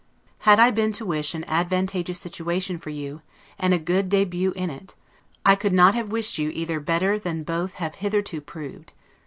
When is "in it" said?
4.53-4.95